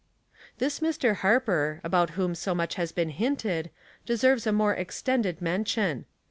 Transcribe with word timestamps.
This 0.57 0.79
Mr. 0.79 1.17
Harper, 1.17 1.79
about 1.83 2.09
whom 2.17 2.33
so 2.33 2.55
much 2.55 2.73
has 2.73 2.91
been 2.91 3.09
hinted, 3.09 3.69
deserves 4.03 4.47
a 4.47 4.51
more 4.51 4.73
extended 4.73 5.43
mention. 5.43 6.05